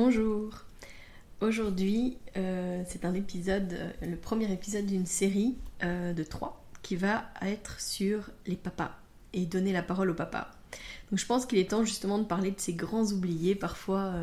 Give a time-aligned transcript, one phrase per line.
[0.00, 0.52] Bonjour.
[1.40, 6.94] Aujourd'hui, euh, c'est un épisode, euh, le premier épisode d'une série euh, de trois qui
[6.94, 8.96] va être sur les papas
[9.32, 10.52] et donner la parole aux papas.
[11.10, 14.14] Donc je pense qu'il est temps justement de parler de ces grands oubliés parfois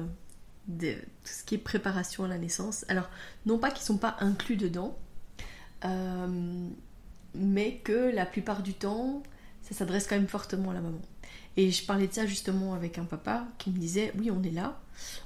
[0.69, 2.85] de tout ce qui est préparation à la naissance.
[2.87, 3.09] Alors
[3.45, 4.97] non pas qu'ils ne sont pas inclus dedans,
[7.33, 9.23] mais que la plupart du temps,
[9.61, 11.01] ça s'adresse quand même fortement à la maman.
[11.57, 14.51] Et je parlais de ça justement avec un papa qui me disait oui on est
[14.51, 14.77] là,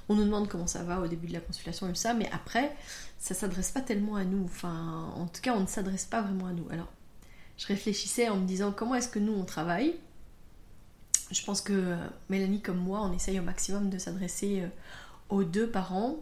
[0.08, 2.30] on nous demande comment ça va au début de la consultation et tout ça, mais
[2.32, 2.74] après
[3.18, 4.44] ça s'adresse pas tellement à nous.
[4.44, 6.66] Enfin en tout cas on ne s'adresse pas vraiment à nous.
[6.70, 6.88] Alors
[7.58, 9.96] je réfléchissais en me disant comment est-ce que nous on travaille?
[11.30, 11.96] Je pense que euh,
[12.28, 14.68] Mélanie comme moi on essaye au maximum de s'adresser euh,
[15.28, 16.16] aux deux parents,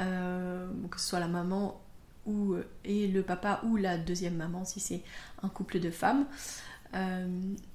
[0.00, 1.80] euh, que ce soit la maman
[2.26, 5.02] ou, et le papa ou la deuxième maman si c'est
[5.42, 6.26] un couple de femmes.
[6.94, 7.26] Euh,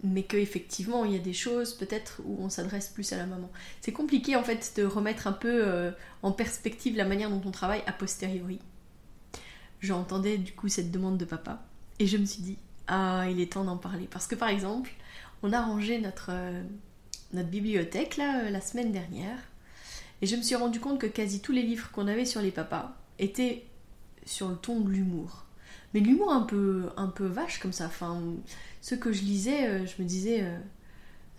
[0.03, 3.51] mais qu'effectivement il y a des choses peut-être où on s'adresse plus à la maman.
[3.81, 5.91] C'est compliqué en fait de remettre un peu euh,
[6.23, 8.59] en perspective la manière dont on travaille a posteriori.
[9.81, 11.63] J'entendais du coup cette demande de papa
[11.99, 14.91] et je me suis dit ah il est temps d'en parler parce que par exemple
[15.43, 16.63] on a rangé notre, euh,
[17.33, 19.37] notre bibliothèque là la semaine dernière
[20.23, 22.51] et je me suis rendu compte que quasi tous les livres qu'on avait sur les
[22.51, 23.67] papas étaient
[24.25, 25.45] sur le ton de l'humour
[25.93, 27.85] mais l'humour un peu, un peu vache comme ça.
[27.85, 28.21] Enfin,
[28.81, 30.57] ce que je lisais, euh, je me disais, euh,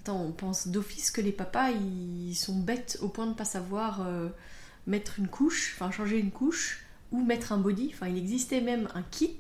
[0.00, 3.44] attends, on pense d'office que les papas, ils sont bêtes au point de ne pas
[3.44, 4.28] savoir euh,
[4.86, 7.90] mettre une couche, enfin changer une couche, ou mettre un body.
[7.92, 9.38] Enfin, il existait même un kit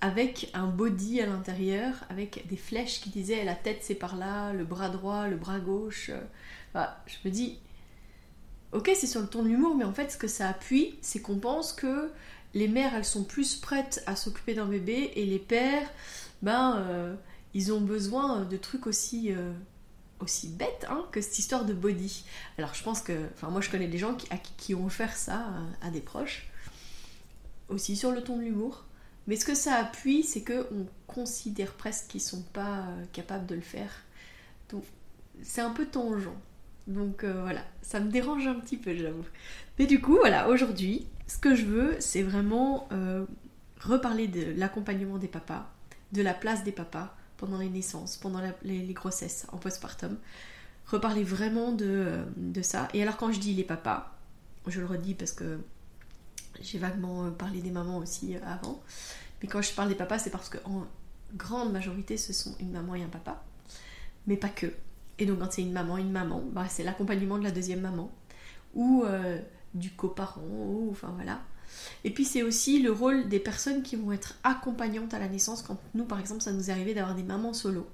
[0.00, 4.52] avec un body à l'intérieur, avec des flèches qui disaient la tête c'est par là,
[4.52, 6.10] le bras droit, le bras gauche.
[6.74, 7.58] je me dis,
[8.72, 11.20] ok, c'est sur le ton de l'humour, mais en fait, ce que ça appuie, c'est
[11.20, 12.10] qu'on pense que
[12.54, 15.88] les mères, elles sont plus prêtes à s'occuper d'un bébé et les pères,
[16.42, 17.14] ben, euh,
[17.54, 19.52] ils ont besoin de trucs aussi, euh,
[20.20, 22.24] aussi bêtes hein, que cette histoire de body.
[22.58, 24.16] Alors je pense que, enfin moi je connais des gens
[24.58, 25.46] qui, ont offert ça
[25.80, 26.48] à, des proches,
[27.68, 28.84] aussi sur le ton de l'humour.
[29.28, 33.46] Mais ce que ça appuie, c'est que on considère presque qu'ils sont pas euh, capables
[33.46, 33.92] de le faire.
[34.70, 34.84] Donc
[35.42, 36.30] c'est un peu tangent.
[36.86, 39.24] Donc voilà, ça me dérange un petit peu, j'avoue.
[39.78, 43.24] Mais du coup, voilà, aujourd'hui, ce que je veux, c'est vraiment euh,
[43.80, 45.70] reparler de l'accompagnement des papas,
[46.12, 50.18] de la place des papas pendant les naissances, pendant les, grossesses, en postpartum.
[50.86, 52.26] Reparler vraiment de,
[52.60, 52.88] ça.
[52.92, 54.14] Et alors quand je dis les papas,
[54.66, 55.58] je le redis parce que
[56.60, 58.82] j'ai vaguement euh, parlé des mamans aussi euh, avant,
[59.42, 60.86] mais quand je parle des papas, c'est parce qu'en
[61.34, 63.42] grande majorité, ce sont une maman et un papa,
[64.26, 64.70] mais pas que.
[65.18, 68.10] Et donc quand c'est une maman, une maman, bah, c'est l'accompagnement de la deuxième maman,
[68.74, 69.04] ou
[69.74, 70.40] du coparent,
[70.90, 71.40] enfin voilà.
[72.04, 75.62] Et puis c'est aussi le rôle des personnes qui vont être accompagnantes à la naissance.
[75.62, 77.86] Quand nous, par exemple, ça nous est arrivé d'avoir des mamans solo.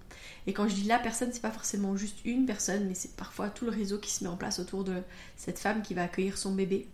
[0.46, 3.50] Et quand je dis la personne, c'est pas forcément juste une personne, mais c'est parfois
[3.50, 5.02] tout le réseau qui se met en place autour de
[5.36, 6.88] cette femme qui va accueillir son bébé.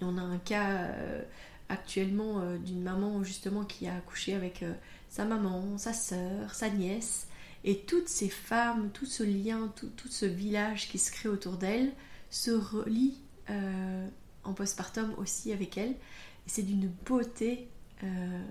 [0.00, 1.22] Et on a un cas euh,
[1.68, 4.72] actuellement euh, d'une maman justement qui a accouché avec euh,
[5.08, 7.27] sa maman, sa sœur, sa nièce.
[7.64, 11.56] Et toutes ces femmes, tout ce lien, tout, tout ce village qui se crée autour
[11.56, 11.92] d'elle
[12.30, 13.18] se relie
[13.50, 14.08] euh,
[14.44, 15.90] en postpartum aussi avec elle.
[15.90, 17.68] Et c'est d'une beauté
[18.02, 18.42] euh,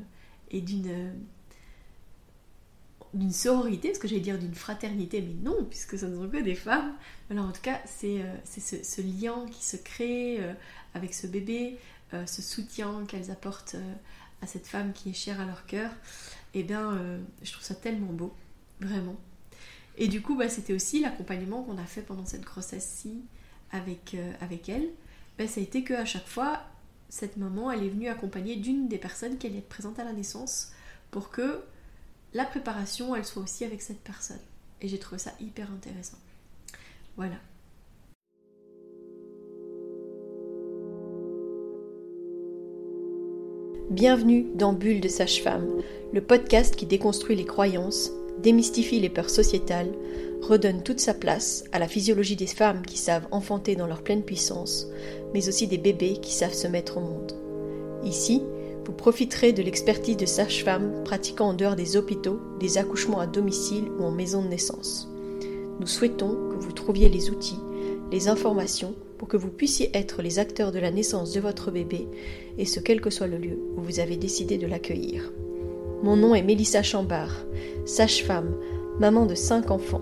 [0.51, 1.13] et d'une
[3.13, 6.37] d'une sororité, ce que j'allais dire d'une fraternité, mais non, puisque ce ne sont que
[6.43, 6.93] des femmes.
[7.31, 10.39] Alors en tout cas, c'est euh, ce, lien qui se crée
[10.93, 11.77] avec ce bébé,
[12.11, 13.77] ce soutien qu'elles apportent
[14.41, 15.89] à cette femme qui est chère à leur cœur.
[16.53, 16.99] Et eh bien,
[17.41, 18.35] je trouve ça tellement beau,
[18.79, 19.15] vraiment.
[19.97, 23.23] Et du coup, bah, c'était aussi l'accompagnement qu'on a fait pendant cette grossesse-ci
[23.71, 24.89] avec, euh, avec elle,
[25.37, 26.61] ben, ça a été qu'à chaque fois,
[27.09, 30.71] cette maman, elle est venue accompagnée d'une des personnes allait être présente à la naissance
[31.11, 31.61] pour que
[32.33, 34.39] la préparation, elle soit aussi avec cette personne.
[34.81, 36.17] Et j'ai trouvé ça hyper intéressant.
[37.15, 37.37] Voilà.
[43.89, 45.81] Bienvenue dans Bulle de Sage-Femme,
[46.13, 48.11] le podcast qui déconstruit les croyances,
[48.41, 49.91] démystifie les peurs sociétales,
[50.41, 54.23] redonne toute sa place à la physiologie des femmes qui savent enfanter dans leur pleine
[54.23, 54.87] puissance,
[55.33, 57.33] mais aussi des bébés qui savent se mettre au monde.
[58.03, 58.41] Ici,
[58.85, 63.85] vous profiterez de l'expertise de sages-femmes pratiquant en dehors des hôpitaux, des accouchements à domicile
[63.99, 65.09] ou en maison de naissance.
[65.79, 67.59] Nous souhaitons que vous trouviez les outils,
[68.11, 72.07] les informations pour que vous puissiez être les acteurs de la naissance de votre bébé,
[72.57, 75.31] et ce quel que soit le lieu où vous avez décidé de l'accueillir.
[76.03, 77.31] Mon nom est Mélissa Chambard,
[77.85, 78.53] sage-femme,
[78.99, 80.01] maman de cinq enfants.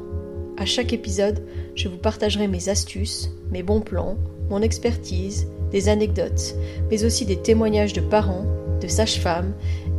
[0.58, 1.44] À chaque épisode,
[1.74, 4.18] je vous partagerai mes astuces, mes bons plans,
[4.50, 6.56] mon expertise, des anecdotes,
[6.92, 8.46] mais aussi des témoignages de parents,
[8.82, 9.54] de sages-femmes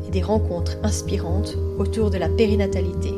[0.07, 3.13] et des rencontres inspirantes autour de la périnatalité,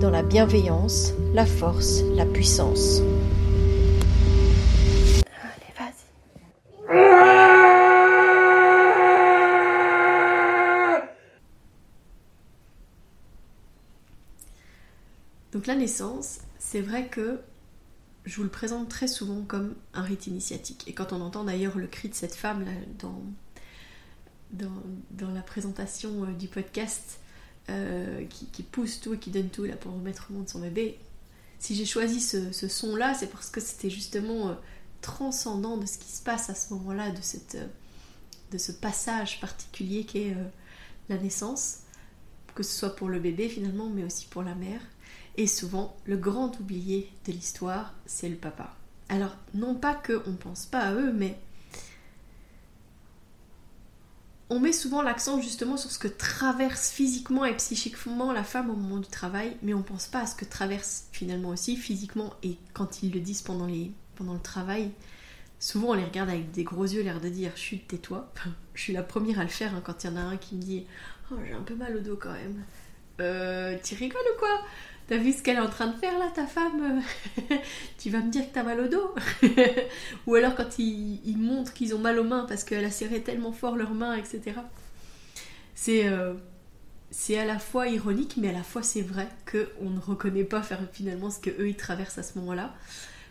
[0.00, 3.00] dans la bienveillance, la force, la puissance.
[15.66, 17.40] La naissance, c'est vrai que
[18.26, 20.84] je vous le présente très souvent comme un rite initiatique.
[20.86, 23.22] Et quand on entend d'ailleurs le cri de cette femme là, dans,
[25.10, 27.18] dans, la présentation euh, du podcast,
[27.70, 30.98] euh, qui, pousse tout et qui donne tout là pour remettre au monde son bébé,
[31.58, 34.54] si j'ai choisi ce, son-là, c'est parce que c'était justement euh,
[35.00, 37.56] transcendant de ce qui se passe à ce moment-là, de, cette,
[38.52, 40.36] de ce passage particulier qui est
[41.08, 41.78] la naissance,
[42.54, 44.80] que ce soit pour le bébé finalement, mais aussi pour la mère.
[45.36, 48.74] Et souvent, le grand oublié de l'histoire, c'est le papa.
[49.08, 51.38] Alors, non pas qu'on ne pense pas à eux, mais
[54.50, 58.76] on met souvent l'accent justement sur ce que traverse physiquement et psychiquement la femme au
[58.76, 62.34] moment du travail, mais on ne pense pas à ce que traverse finalement aussi physiquement
[62.42, 64.90] et quand ils le disent pendant, les, pendant le travail.
[65.58, 68.30] Souvent on les regarde avec des gros yeux, l'air de dire chut, tais-toi.
[68.74, 70.54] je suis la première à le faire hein, quand il y en a un qui
[70.54, 70.86] me dit
[71.32, 72.64] oh, j'ai un peu mal au dos quand même.
[73.20, 74.60] Euh, tu rigoles ou quoi?
[75.06, 77.02] T'as vu ce qu'elle est en train de faire là, ta femme?
[77.98, 79.14] Tu vas me dire que t'as mal au dos
[80.26, 83.52] Ou alors quand ils, montrent qu'ils ont mal aux mains parce qu'elle a serré tellement
[83.52, 84.54] fort leurs mains, etc.
[85.74, 86.34] C'est euh,
[87.10, 90.62] c'est à la fois ironique, mais à la fois c'est vrai qu'on ne reconnaît pas
[90.62, 92.74] faire finalement ce que eux ils traversent à ce moment-là.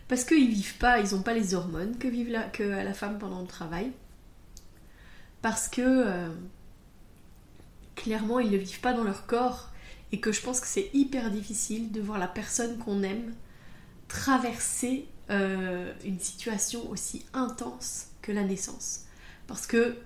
[0.06, 2.50] Parce qu'ils vivent pas, ils n'ont pas les hormones que vivent la,
[2.84, 3.90] la femme pendant le travail.
[5.42, 6.28] Parce que euh,
[7.96, 9.70] clairement ils ne vivent pas dans leur corps
[10.14, 13.34] et que je pense que c'est hyper difficile de voir la personne qu'on aime
[14.06, 19.06] traverser euh, une situation aussi intense que la naissance.
[19.48, 19.96] Parce que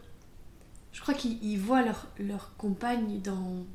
[0.93, 3.67] je crois qu'ils voient leur, leur, compagne dans,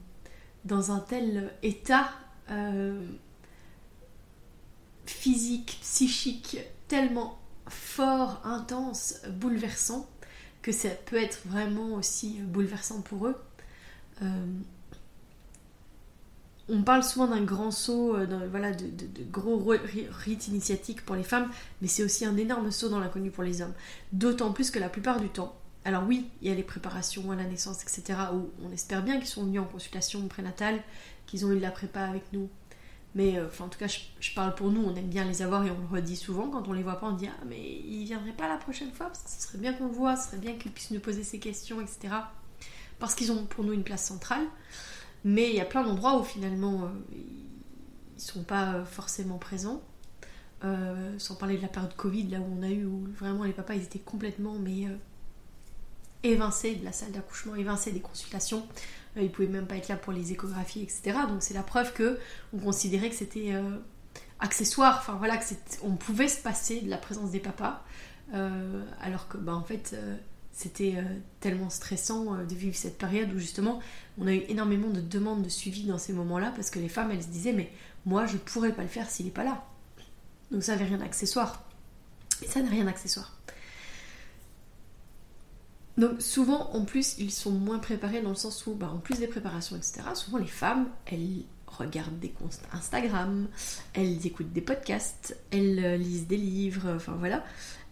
[0.65, 2.09] dans un tel état
[2.49, 2.99] euh,
[5.05, 6.57] physique, psychique,
[6.87, 7.37] tellement
[7.67, 10.09] fort, intense, bouleversant,
[10.63, 13.39] que ça peut être vraiment aussi bouleversant pour eux.
[14.23, 14.47] Euh,
[16.69, 18.87] on parle souvent d'un grand saut, euh, voilà, de,
[19.31, 19.73] gros
[20.11, 21.49] rites initiatiques pour les femmes,
[21.81, 23.73] mais c'est aussi un énorme saut dans l'inconnu pour les hommes.
[24.13, 25.55] D'autant plus que la plupart du temps,
[25.85, 29.17] alors oui, il y a les préparations à la naissance, etc., où on espère bien
[29.17, 30.81] qu'ils sont venus en consultation prénatale,
[31.25, 32.49] qu'ils ont eu de la prépa avec nous.
[33.15, 35.69] Mais euh, en tout cas, je, parle pour nous, on aime bien les avoir et
[35.69, 36.49] on le redit souvent.
[36.49, 39.07] Quand on les voit pas, on dit Ah, mais ils viendraient pas la prochaine fois,
[39.07, 41.23] parce que ce serait bien qu'on le voit, ce serait bien qu'ils puissent nous poser
[41.23, 42.15] ces questions, etc.
[42.99, 44.45] Parce qu'ils ont pour nous une place centrale.
[45.23, 46.87] Mais il y a plein d'endroits où finalement euh,
[48.15, 49.81] ils sont pas euh, forcément présents.
[50.63, 53.51] Euh, sans parler de la période Covid, là où on a eu, où vraiment les
[53.51, 54.87] papas étaient complètement mais
[56.23, 58.65] évincés de la salle d'accouchement, évincés des consultations.
[59.17, 61.17] ils pouvaient même pas être là pour les échographies, etc.
[61.27, 62.17] Donc c'est la preuve que
[62.53, 63.51] on considérait que c'était
[64.39, 65.43] accessoire, enfin voilà, que
[65.81, 67.83] on pouvait se passer de la présence des papas,
[68.31, 69.97] alors que bah en fait
[70.53, 71.03] c'était euh,
[71.39, 73.79] tellement stressant euh, de vivre cette période où justement
[74.19, 77.11] on a eu énormément de demandes de suivi dans ces moments-là parce que les femmes
[77.11, 77.71] elles se disaient mais
[78.05, 79.65] moi je pourrais pas le faire s'il n'est pas là.
[80.51, 81.63] Donc ça n'avait rien d'accessoire.
[82.43, 83.35] Et ça n'a rien d'accessoire.
[85.97, 89.17] Donc souvent en plus ils sont moins préparés dans le sens où bah, en plus
[89.17, 90.01] des préparations etc.
[90.13, 93.47] Souvent les femmes elles regardent des comptes Instagram,
[93.93, 97.43] elles écoutent des podcasts, elles euh, lisent des livres, enfin voilà.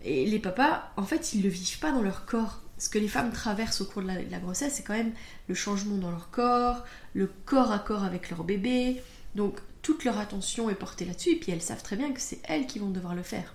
[0.04, 2.62] Et les papas, en fait, ils le vivent pas dans leur corps.
[2.78, 5.14] Ce que les femmes traversent au cours de la, grossesse, c'est quand même
[5.48, 9.02] le changement dans leur corps, le corps à corps avec leur bébé.
[9.36, 12.40] Donc toute leur attention est portée là-dessus, et puis elles savent très bien que c'est
[12.44, 13.54] elles qui vont devoir le faire.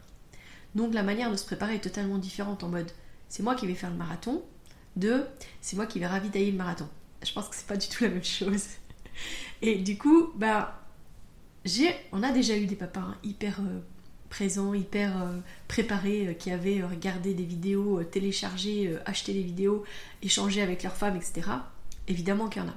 [0.76, 2.90] Donc la manière de se préparer est totalement différente en mode
[3.28, 4.44] c'est moi qui vais faire le marathon,
[4.94, 5.24] de
[5.60, 6.88] c'est moi qui vais ravitailler le marathon.
[7.24, 8.64] Je pense que c'est pas du tout la même chose.
[9.62, 10.80] Et du coup, bah,
[11.64, 13.80] j'ai, on a déjà eu des papas hein, hyper euh,
[14.28, 19.84] présents, hyper euh, préparés, euh, qui avaient regardé des vidéos, téléchargé, acheté des vidéos,
[20.22, 21.48] échangé avec leurs femmes, etc.
[22.08, 22.76] Évidemment qu'il y en a.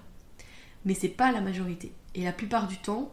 [0.86, 1.92] Mais c'est pas la majorité.
[2.16, 3.12] Et la plupart du temps,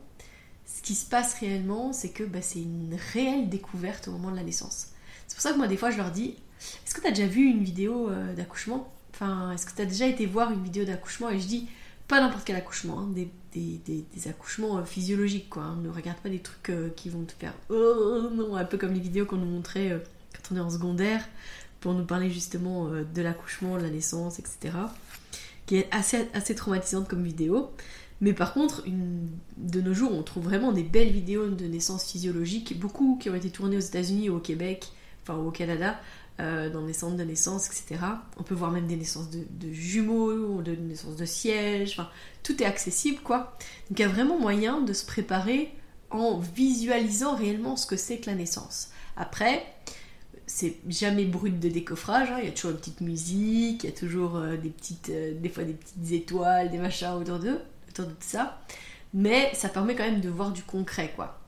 [0.65, 4.37] ce qui se passe réellement, c'est que bah, c'est une réelle découverte au moment de
[4.37, 4.89] la naissance.
[5.27, 6.37] C'est pour ça que moi, des fois, je leur dis
[6.85, 8.93] Est-ce que tu as déjà vu une vidéo d'accouchement?
[9.13, 11.31] Enfin, est-ce que tu as déjà été voir une vidéo d'accouchement?
[11.31, 11.69] Et je dis
[12.09, 15.63] pas n'importe quel accouchement, hein, des, accouchements euh, physiologiques, quoi.
[15.63, 15.79] Hein.
[15.83, 18.93] Ne regarde pas des trucs euh, qui vont te faire oh non, un peu comme
[18.93, 19.99] les vidéos qu'on nous montrait euh,
[20.33, 21.27] quand on est en secondaire,
[21.81, 24.75] pour nous parler justement de l'accouchement, de la naissance, etc.
[25.67, 27.71] Qui est assez, traumatisante comme vidéo.
[28.21, 28.85] Mais par contre,
[29.57, 33.35] de nos jours, on trouve vraiment des belles vidéos de naissance physiologique, beaucoup qui ont
[33.35, 34.89] été tournées aux États-Unis au Québec,
[35.23, 36.01] enfin au Canada,
[36.39, 37.99] euh, dans les centres de naissance, etc.
[38.37, 42.11] On peut voir même des naissances de, jumeaux, de naissances de sièges, enfin,
[42.43, 43.57] tout est accessible, quoi.
[43.89, 45.73] Donc il y a vraiment moyen de se préparer
[46.11, 48.91] en visualisant réellement ce que c'est que la naissance.
[49.17, 49.65] Après,
[50.47, 52.39] c'est jamais brut de décoffrage, hein.
[52.41, 55.33] il y a toujours une petite musique, il y a toujours euh, des petites, euh,
[55.41, 58.61] des fois des petites étoiles, des machins autour de, autour de ça.
[59.15, 61.41] mais ça permet quand même de voir du concret, quoi.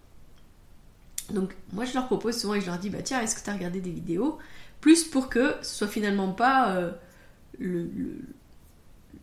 [1.30, 3.50] Donc moi je leur propose souvent et je leur dis bah tiens est-ce que tu
[3.50, 4.38] as regardé des vidéos?
[4.88, 6.90] Plus pour que ce soit finalement pas euh,
[7.58, 7.90] le,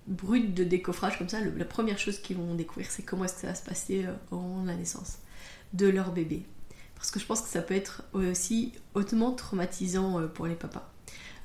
[0.08, 3.42] brut de décoffrage comme ça la première chose qu'ils vont découvrir c'est comment est-ce que
[3.42, 5.18] ça va se passer moment de la naissance
[5.74, 6.44] de leur bébé
[6.94, 10.92] parce que je pense que ça peut être aussi hautement traumatisant pour les papas.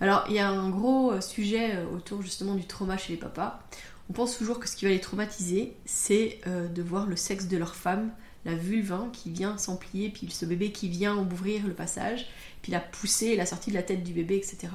[0.00, 3.18] Alors, il y a un gros euh, sujet euh, autour justement du trauma chez les
[3.18, 3.60] papas.
[4.08, 7.46] On pense toujours que ce qui va les traumatiser, c'est euh, de voir le sexe
[7.46, 8.10] de leur femme,
[8.44, 12.26] la vulve hein, qui vient s'emplier, puis ce bébé qui vient ouvrir le passage,
[12.62, 14.68] puis la poussée, la sortie de la tête du bébé, etc.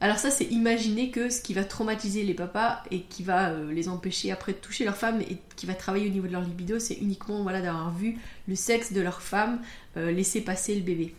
[0.00, 3.88] Alors ça, c'est imaginer que ce qui va traumatiser les papas et qui va les
[3.88, 6.80] empêcher après de toucher leur femme et qui va travailler au niveau de leur libido,
[6.80, 8.18] c'est uniquement voilà, d'avoir vu
[8.48, 9.60] le sexe de leur femme
[9.94, 11.14] laisser passer le bébé.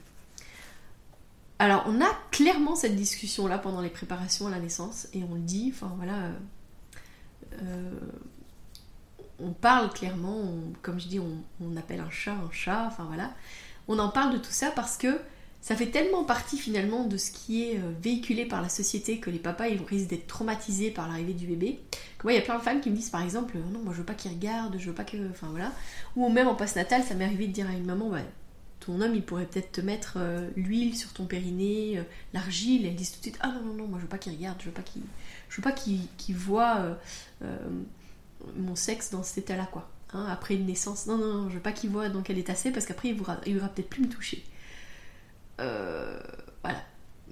[1.64, 5.40] Alors, on a clairement cette discussion-là pendant les préparations à la naissance, et on le
[5.40, 6.34] dit, enfin voilà, euh,
[7.62, 8.00] euh,
[9.40, 13.32] on parle clairement, comme je dis, on, appelle un chat un chat, enfin voilà.
[13.88, 15.20] On en parle de tout ça parce que
[15.62, 19.30] ça fait tellement partie finalement de ce qui est euh, véhiculé par la société que
[19.30, 21.80] les papas ils risquent d'être traumatisés par l'arrivée du bébé.
[22.24, 24.00] Moi il y a plein de femmes qui me disent par exemple non moi je
[24.00, 25.72] veux pas qu'il regarde, je veux pas que enfin voilà.
[26.16, 28.20] Ou même en passe natal ça m'est arrivé de dire à une maman bah,
[28.82, 32.90] ton homme, il pourrait peut-être te mettre euh, l'huile sur ton périnée, euh, l'argile, et
[32.90, 34.58] elle dit tout de suite Ah non, non, non, moi je veux pas qu'il regarde,
[34.60, 35.04] je veux pas qu'il
[35.48, 36.98] je veux pas qu'il voit
[38.58, 39.90] mon sexe dans cet état-là, quoi.
[40.14, 42.56] Hein, après une naissance, non, non, non, je veux pas qu'il voit dans quel état
[42.56, 44.44] c'est, parce qu'après il voudra, il peut-être plus me toucher.
[45.58, 46.84] voilà.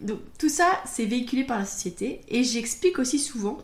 [0.01, 3.59] Donc tout ça, c'est véhiculé par la société, et j'explique aussi souvent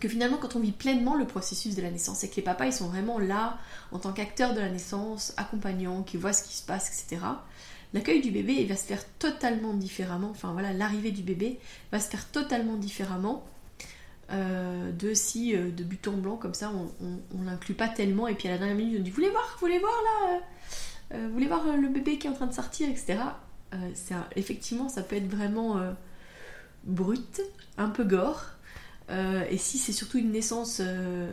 [0.00, 2.66] que finalement quand on vit pleinement le processus de la naissance et que les papas
[2.66, 3.58] ils sont vraiment là
[3.92, 7.22] en tant qu'acteurs de la naissance, accompagnants, qui voient ce qui se passe, etc.
[7.92, 11.58] L'accueil du bébé va se faire totalement différemment, enfin voilà, l'arrivée du bébé
[11.92, 13.46] va se faire totalement différemment
[14.30, 18.34] euh, de si euh, de but en blanc comme ça on, l'inclut pas tellement et
[18.34, 20.40] puis à la dernière minute on dit vous voulez voir, vous voulez voir là,
[21.12, 23.18] euh, vous voulez voir le bébé qui est en train de sortir, etc.
[24.36, 25.80] effectivement ça peut être vraiment
[26.84, 27.42] brut,
[27.76, 28.44] un peu gore,
[29.10, 30.80] et si c'est surtout une naissance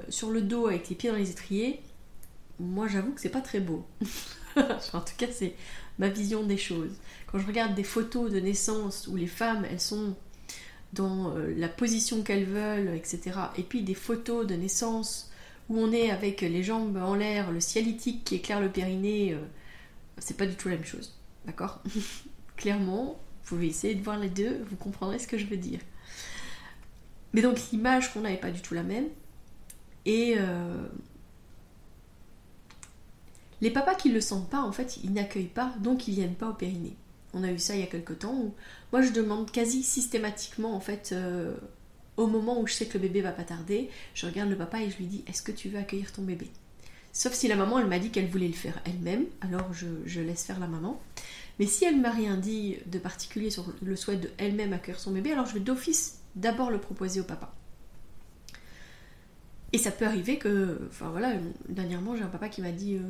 [0.10, 1.81] sur le dos avec les pieds dans les étriers,
[2.60, 3.86] moi j'avoue que c'est pas très beau.
[4.57, 5.55] en tout cas, c'est
[6.00, 6.91] ma vision des choses.
[7.27, 10.15] Quand je regarde des photos de naissance où les femmes elles sont
[10.93, 13.31] dans euh, la position qu'elles veulent, etc.
[13.57, 15.31] Et puis des photos de naissance
[15.69, 19.38] où on est avec les jambes en l'air, le cialytique qui éclaire le périnée,
[20.17, 21.17] c'est pas du tout la même chose.
[21.45, 21.81] D'accord?
[22.57, 25.79] Clairement, vous pouvez essayer de voir les deux, vous comprendrez ce que je veux dire.
[27.33, 29.07] Mais donc l'image qu'on a n'est pas du tout la même.
[30.05, 30.88] Et euh,
[33.62, 36.36] les papas qui ne le sentent pas, en fait, ils n'accueillent pas, donc ils viennent
[36.36, 36.95] pas au périnée.
[37.33, 38.53] On a eu ça il y a quelques temps où
[38.91, 41.53] moi je demande quasi systématiquement, en fait, euh,
[42.17, 44.81] au moment où je sais que le bébé va pas tarder, je regarde le papa
[44.81, 46.50] et je lui dis Est-ce que tu veux accueillir ton bébé?
[47.13, 50.43] Sauf si la maman, elle m'a dit qu'elle voulait le faire elle-même, alors je, laisse
[50.43, 51.01] faire la maman.
[51.59, 55.11] Mais si elle m'a rien dit de particulier sur le souhait de elle-même accueillir son
[55.11, 57.53] bébé, alors je vais d'office d'abord le proposer au papa.
[59.74, 61.34] Et ça peut arriver que, enfin voilà,
[61.70, 63.01] dernièrement j'ai un papa qui m'a dit euh,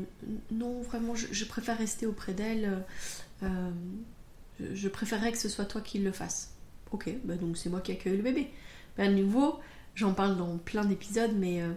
[0.51, 2.83] non, vraiment, je, préfère rester auprès d'elle,
[3.41, 3.71] euh,
[4.59, 6.53] je, préférerais que ce soit toi qui le fasse.
[6.91, 8.47] Ok, bah donc c'est moi qui accueille le bébé.
[8.97, 9.59] à nouveau,
[9.95, 11.71] j'en parle dans plein d'épisodes, mais euh,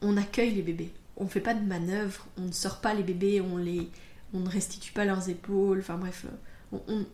[0.00, 0.92] on accueille les bébés.
[1.16, 4.92] On ne fait pas de manœuvre, on ne sort pas les bébés, on ne restitue
[4.92, 6.26] pas leurs épaules, enfin bref,
[6.72, 7.04] on,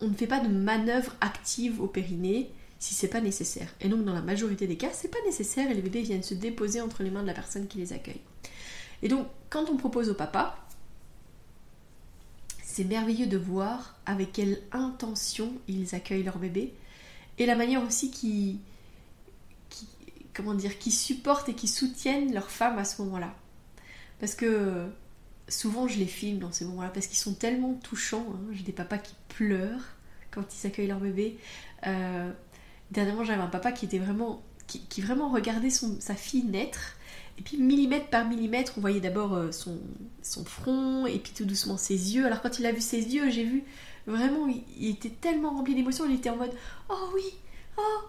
[0.00, 3.68] on ne fait pas de manœuvre active au périnée si c'est pas nécessaire.
[3.80, 6.34] Et donc dans la majorité des cas, c'est pas nécessaire et les bébés viennent se
[6.34, 8.20] déposer entre les mains de la personne qui les accueille.
[9.02, 10.58] Et donc quand on propose au papa,
[12.62, 16.72] c'est merveilleux de voir avec quelle intention ils accueillent leur bébé
[17.38, 18.60] et la manière aussi qui,
[20.34, 23.34] comment dire, qui supportent et qui soutiennent leur femme à ce moment-là.
[24.20, 24.88] Parce que
[25.48, 28.26] souvent je les filme dans ces moments-là parce qu'ils sont tellement touchants.
[28.32, 28.40] Hein.
[28.52, 29.84] J'ai des papas qui pleurent
[30.30, 31.38] quand ils accueillent leur bébé.
[31.86, 32.30] Euh,
[32.90, 36.96] dernièrement, j'avais un papa qui était vraiment, qui, vraiment regardait son, sa fille naître.
[37.38, 39.78] Et puis millimètre par millimètre, on voyait d'abord euh, son,
[40.22, 42.26] son, front et puis tout doucement ses yeux.
[42.26, 43.62] Alors quand il a vu ses yeux, j'ai vu
[44.06, 46.04] vraiment, il, était tellement rempli d'émotions.
[46.08, 46.52] Il était en mode
[46.88, 47.34] Oh oui,
[47.76, 48.00] oh,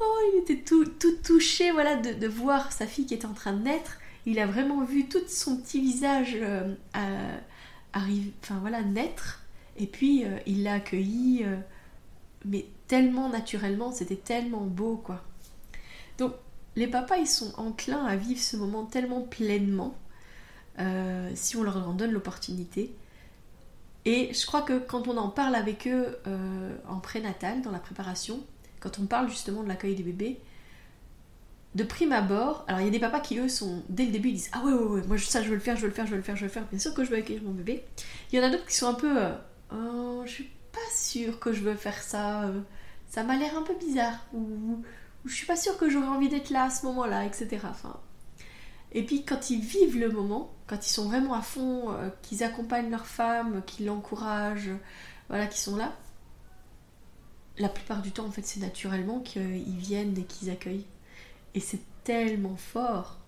[0.00, 3.34] oh, il était tout, tout touché voilà, de, de, voir sa fille qui était en
[3.34, 9.42] train de naître il a vraiment vu tout son petit visage euh, enfin voilà, naître.
[9.78, 11.56] Et puis euh, il l'a accueilli, euh,
[12.44, 15.22] mais tellement naturellement, c'était tellement beau quoi.
[16.18, 16.34] Donc
[16.76, 19.94] les papas, ils sont enclins à vivre ce moment tellement pleinement,
[21.34, 22.94] si on leur en donne l'opportunité.
[24.04, 26.18] Et je crois que quand on en parle avec eux
[26.88, 28.40] en prénatal, dans la préparation,
[28.80, 30.38] quand on parle justement de l'accueil des bébés,
[31.74, 34.30] de prime abord, alors il y a des papas qui eux sont dès le début
[34.30, 36.06] ils disent ah ouais ouais moi ça je veux le faire je veux le faire
[36.06, 37.84] je veux le faire faire bien sûr que je veux accueillir mon bébé.
[38.32, 39.34] Il y en a d'autres qui sont un peu euh,
[39.72, 40.50] oh, je suis
[40.94, 42.60] sûre que je veux faire ça euh,
[43.08, 44.82] ça m'a l'air un peu bizarre ou,
[45.24, 47.58] je suis pas sûre que j'aurais envie d'être là à ce moment-là etc.
[47.64, 47.98] Enfin
[48.92, 52.42] et puis quand ils vivent le moment quand ils sont vraiment à fond euh, qu'ils
[52.42, 54.70] accompagnent leur femme qu'ils l'encouragent
[55.28, 55.92] voilà qu'ils sont là
[57.58, 60.86] la plupart du temps en fait c'est naturellement qu'ils viennent et qu'ils accueillent
[61.54, 63.18] et c'est tellement fort.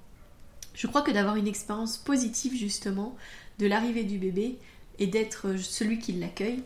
[0.75, 3.16] Je crois que d'avoir une expérience positive justement
[3.59, 4.59] de l'arrivée du bébé
[4.99, 6.62] et d'être celui qui l'accueille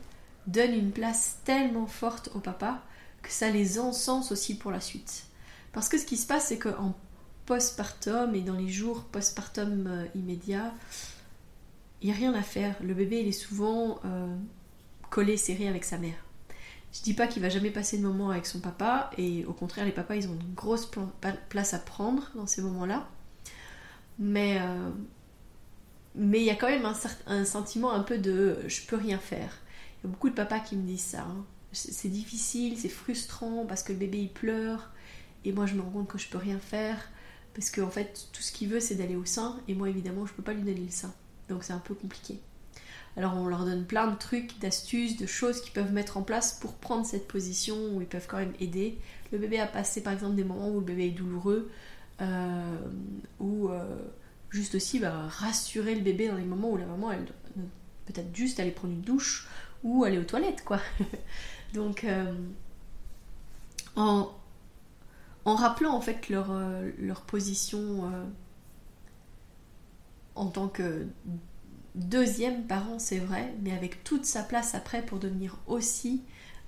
[0.46, 2.82] donne une place tellement forte au papa
[3.22, 5.24] que ça les encense aussi pour la suite.
[5.72, 6.94] Parce que ce qui se passe, c'est qu'en
[7.46, 10.72] postpartum et dans les jours postpartum euh, immédiats,
[12.00, 12.76] il n'y a rien à faire.
[12.82, 14.36] Le bébé, il est souvent euh,
[15.10, 16.16] collé, serré avec sa mère.
[16.92, 19.84] Je dis pas qu'il va jamais passer de moment avec son papa, et au contraire,
[19.84, 20.88] les papas, ils ont une grosse
[21.48, 23.08] place à prendre dans ces moments-là.
[24.20, 24.90] Mais euh,
[26.16, 26.86] il y a quand même
[27.26, 29.58] un, sentiment un peu de je peux rien faire.
[30.04, 31.22] Il y a beaucoup de papas qui me disent ça.
[31.22, 31.46] Hein.
[31.72, 34.90] C'est difficile, c'est frustrant parce que le bébé il pleure,
[35.44, 37.10] et moi je me rends compte que je peux rien faire
[37.54, 40.32] parce qu'en fait tout ce qu'il veut c'est d'aller au sein, et moi évidemment je
[40.34, 41.12] peux pas lui donner le sein.
[41.48, 42.38] Donc c'est un peu compliqué.
[43.16, 46.52] Alors on leur donne plein de trucs, d'astuces, de choses qu'ils peuvent mettre en place
[46.60, 48.98] pour prendre cette position où ils peuvent quand même aider.
[49.32, 51.70] Le bébé a passé par exemple des moments où le bébé est douloureux,
[52.20, 52.78] euh,
[53.40, 53.96] ou euh,
[54.50, 57.26] juste aussi bah, rassurer le bébé dans les moments où la maman elle
[58.06, 59.48] peut-être juste aller prendre une douche
[59.84, 60.80] ou aller aux toilettes quoi.
[61.74, 62.32] Donc euh,
[63.96, 64.32] en,
[65.44, 66.52] rappelant en fait leur,
[66.98, 68.10] leur position
[70.34, 71.06] en tant que
[71.94, 76.22] deuxième parent, c'est vrai, mais avec toute sa place après pour devenir aussi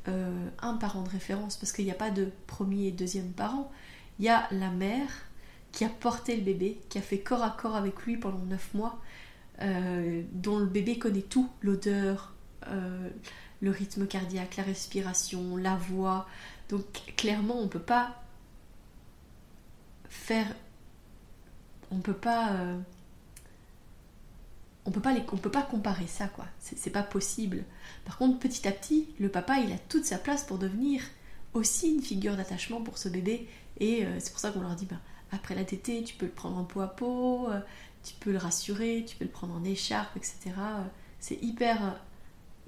[0.09, 3.71] euh, un parent de référence, parce qu'il n'y a pas de premier et deuxième parent.
[4.19, 5.09] Il y a la mère
[5.73, 8.73] qui a porté le bébé, qui a fait corps à corps avec lui pendant neuf
[8.73, 9.01] mois,
[9.63, 12.35] euh, dont le bébé connaît tout, l'odeur,
[12.71, 13.09] euh,
[13.61, 16.27] le rythme cardiaque, la respiration, la voix.
[16.69, 16.85] Donc
[17.17, 18.23] clairement, on ne peut pas
[20.09, 20.47] faire...
[21.91, 22.51] On peut pas
[24.87, 26.47] on peut pas les, on peut pas comparer ça quoi.
[26.61, 27.65] C'est pas possible.
[28.05, 31.03] Par contre, petit à petit, le papa il a toute sa place pour devenir
[31.55, 33.49] aussi une figure d'attachement pour ce bébé.
[33.81, 34.97] Et euh, c'est pour ça qu'on leur dit, bah,
[35.33, 37.61] après la tétée, tu peux le prendre en peau à peau, euh,
[38.05, 40.55] tu peux le rassurer, tu peux le prendre en écharpe, etc.
[41.19, 41.99] C'est hyper,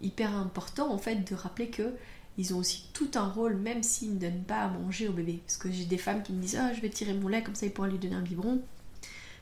[0.02, 1.94] hyper important en fait de rappeler que
[2.38, 5.40] ils ont aussi tout un rôle, même s'ils ne donnent pas à manger au bébé.
[5.44, 7.56] Parce que j'ai des femmes qui me disent, ah, je vais tirer mon lait comme
[7.56, 8.62] ça, il pourra lui donner un biberon.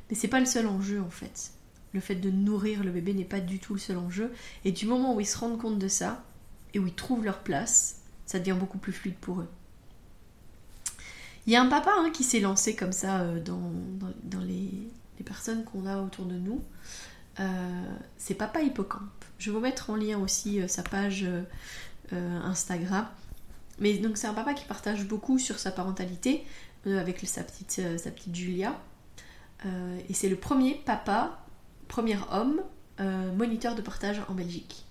[0.09, 1.53] Mais c'est pas le seul enjeu en fait.
[1.93, 4.33] Le fait de nourrir le bébé n'est pas du tout le seul enjeu.
[4.65, 6.25] Et du moment où ils se rendent compte de ça,
[6.73, 9.49] et où ils trouvent leur place, ça devient beaucoup plus fluide pour eux.
[11.47, 14.71] Il y a un papa hein, qui s'est lancé comme ça euh, dans, les,
[15.25, 16.63] personnes qu'on a autour de nous.
[17.41, 19.16] Euh, c'est Papa Hippocampe.
[19.39, 21.27] Je vais vous mettre en lien aussi euh, sa page
[22.13, 23.07] Instagram.
[23.79, 26.45] Mais donc c'est un papa qui partage beaucoup sur sa parentalité
[26.87, 27.83] avec sa petite,
[28.33, 28.81] Julia.
[29.65, 31.47] et c'est le premier papa
[31.89, 32.63] premier homme
[33.01, 34.85] euh, moniteur de partage en Belgique.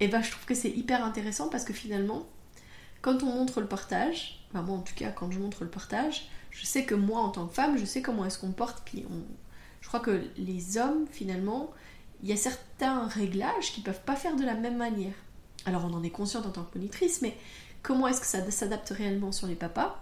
[0.00, 2.26] Et bah je trouve que c'est hyper intéressant parce que finalement,
[3.02, 6.28] quand on montre le partage, enfin moi en tout cas quand je montre le partage,
[6.50, 9.04] je sais que moi en tant que femme, je sais comment est-ce qu'on porte, puis
[9.80, 11.72] je crois que les hommes finalement,
[12.24, 15.12] il y a certains réglages qui peuvent pas faire de la même manière.
[15.66, 17.36] Alors on en est consciente en tant que monitrice, mais
[17.82, 20.00] comment est-ce que ça s'adapte réellement sur les papas?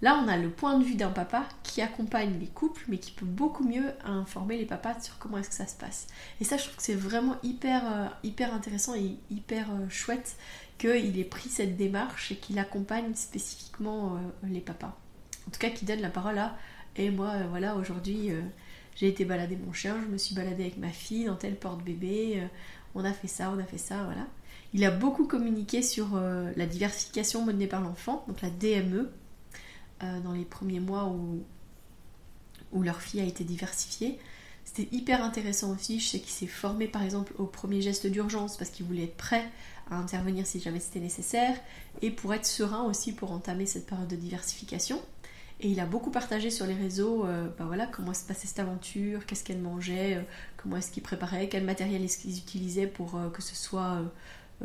[0.00, 3.10] Là, on a le point de vue d'un papa qui accompagne les couples, mais qui
[3.10, 6.06] peut beaucoup mieux informer les papas sur comment est-ce que ça se passe.
[6.40, 10.36] Et ça, je trouve que c'est vraiment hyper, euh, hyper intéressant et hyper euh, chouette
[10.78, 14.96] qu'il ait pris cette démarche et qu'il accompagne spécifiquement euh, les papas.
[15.48, 16.56] En tout cas, qu'il donne la parole à
[16.94, 18.32] et moi, voilà, aujourd'hui,
[18.98, 22.42] j'ai été balader mon chien, je me suis baladée avec ma fille dans tel porte-bébé,
[22.94, 24.26] on a fait ça, on a fait ça, voilà.
[24.74, 26.20] Il a beaucoup communiqué sur
[26.56, 29.10] la diversification menée par l'enfant, donc la DME,
[30.04, 31.42] euh, dans les premiers mois où,
[32.70, 34.16] où leur fille a été diversifiée.
[34.64, 35.98] C'était hyper intéressant aussi.
[35.98, 39.16] Je sais qu'il s'est formé par exemple au premier geste d'urgence parce qu'il voulait être
[39.16, 39.44] prêt
[39.90, 41.56] à intervenir si jamais c'était nécessaire
[42.00, 45.00] et pour être serein aussi pour entamer cette période de diversification.
[45.60, 48.60] Et il a beaucoup partagé sur les réseaux euh, bah voilà, comment se passait cette
[48.60, 50.22] aventure, qu'est-ce qu'elle mangeait, euh,
[50.56, 54.02] comment est-ce qu'il préparait, quel matériel est-ce qu'ils utilisaient pour que ce soit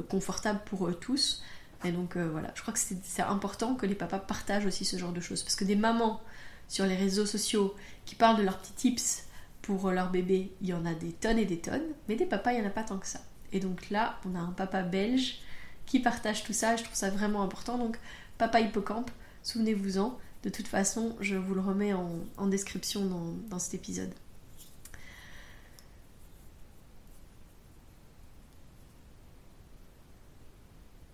[0.09, 1.43] confortable pour eux tous.
[1.83, 4.97] Et donc euh, voilà, je crois que c'est important que les papas partagent aussi ce
[4.97, 5.43] genre de choses.
[5.43, 6.21] Parce que des mamans
[6.67, 7.75] sur les réseaux sociaux
[8.05, 9.25] qui parlent de leurs petits tips
[9.61, 11.83] pour leur bébé, il y en a des tonnes et des tonnes.
[12.07, 13.19] Mais des papas, il n'y en a pas tant que ça.
[13.51, 15.39] Et donc là, on a un papa belge
[15.85, 16.75] qui partage tout ça.
[16.75, 17.77] je trouve ça vraiment important.
[17.77, 17.97] Donc,
[18.37, 19.11] papa hippocampe,
[19.43, 23.05] souvenez-vous-en, De toute façon, je vous le remets en, description
[23.49, 24.11] dans, cet épisode.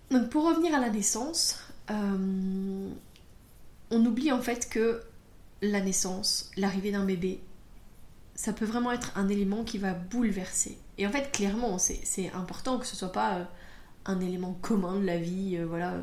[0.10, 1.60] Donc pour revenir à la naissance,
[1.92, 2.90] euh,
[3.92, 5.04] on oublie en fait que
[5.62, 7.40] la naissance, l'arrivée d'un bébé,
[8.34, 10.78] ça peut vraiment être un élément qui va bouleverser.
[10.98, 13.44] Et en fait, clairement, c'est important que ce soit pas euh,
[14.06, 15.96] un élément commun de la vie, euh, voilà,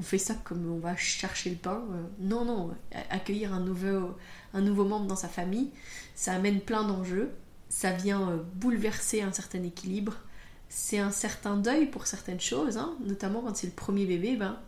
[0.00, 1.84] on fait ça comme on va chercher le pain.
[1.92, 2.74] Euh, non, non,
[3.10, 4.16] accueillir un nouveau,
[4.54, 5.70] un nouveau membre dans sa famille,
[6.14, 7.30] ça amène plein d'enjeux,
[7.68, 10.16] ça vient euh, bouleverser un certain équilibre,
[10.70, 14.58] c'est un certain deuil pour certaines choses, hein, notamment quand c'est le premier bébé, ben,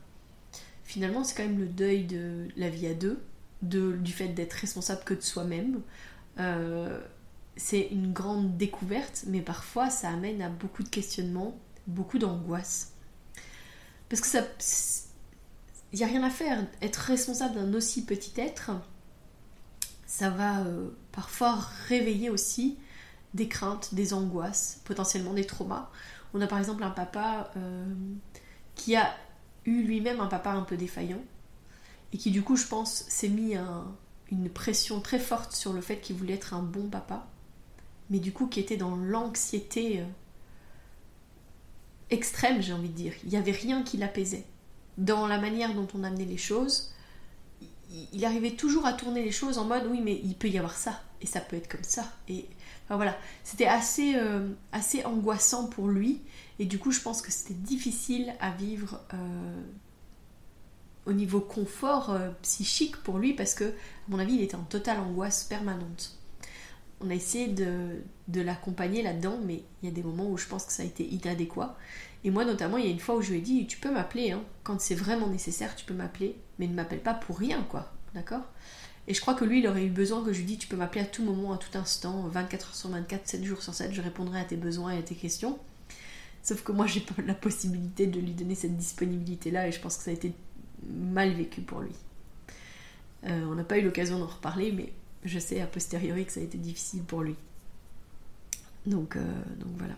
[0.84, 3.18] finalement c'est quand même le deuil de la vie à deux,
[3.62, 5.80] de, du fait d'être responsable que de soi-même.
[6.40, 7.00] Euh,
[7.56, 12.92] c'est une grande découverte, mais parfois ça amène à beaucoup de questionnements, beaucoup d'angoisse.
[14.10, 14.42] Parce que ça,
[15.92, 16.64] il n'y a rien à faire.
[16.80, 18.70] Être responsable d'un aussi petit être,
[20.06, 22.78] ça va euh, parfois réveiller aussi
[23.34, 25.90] des craintes, des angoisses, potentiellement des traumas.
[26.34, 27.86] On a par exemple un papa euh,
[28.74, 29.14] qui a
[29.64, 31.22] eu lui-même un papa un peu défaillant
[32.12, 33.54] et qui du coup je pense s'est mis
[34.30, 37.26] une pression très forte sur le fait qu'il voulait être un bon papa,
[38.10, 40.04] mais du coup qui était dans l'anxiété euh,
[42.10, 43.14] extrême j'ai envie de dire.
[43.24, 44.44] Il n'y avait rien qui l'apaisait
[45.02, 46.92] dans la manière dont on amenait les choses,
[48.12, 50.76] il arrivait toujours à tourner les choses en mode oui mais il peut y avoir
[50.76, 52.04] ça et ça peut être comme ça.
[52.28, 52.46] Et
[52.88, 53.16] voilà.
[53.44, 56.20] C'était assez euh, assez angoissant pour lui
[56.58, 59.60] et du coup je pense que c'était difficile à vivre euh,
[61.06, 63.70] au niveau confort euh, psychique pour lui parce que à
[64.08, 66.18] mon avis il était en totale angoisse permanente.
[67.04, 70.46] On a essayé de, de l'accompagner là-dedans mais il y a des moments où je
[70.46, 71.76] pense que ça a été inadéquat
[72.24, 73.90] et moi, notamment, il y a une fois où je lui ai dit Tu peux
[73.90, 74.42] m'appeler, hein.
[74.62, 77.92] quand c'est vraiment nécessaire, tu peux m'appeler, mais ne m'appelle pas pour rien, quoi.
[78.14, 78.44] D'accord?
[79.08, 80.76] Et je crois que lui, il aurait eu besoin que je lui dise Tu peux
[80.76, 83.92] m'appeler à tout moment, à tout instant, 24 heures sur 24, 7 jours sur 7,
[83.92, 85.58] je répondrai à tes besoins et à tes questions.
[86.42, 89.96] Sauf que moi, j'ai pas la possibilité de lui donner cette disponibilité-là, et je pense
[89.96, 90.32] que ça a été
[90.86, 91.92] mal vécu pour lui.
[93.24, 94.92] Euh, on n'a pas eu l'occasion d'en reparler, mais
[95.24, 97.36] je sais a posteriori que ça a été difficile pour lui.
[98.86, 99.20] Donc, euh,
[99.58, 99.94] donc voilà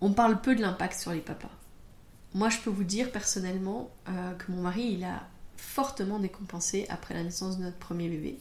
[0.00, 1.50] on parle peu de l'impact sur les papas.
[2.34, 7.14] Moi, je peux vous dire personnellement euh, que mon mari, il a fortement décompensé après
[7.14, 8.38] la naissance de notre premier bébé.